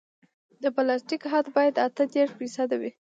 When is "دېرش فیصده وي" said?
2.13-2.91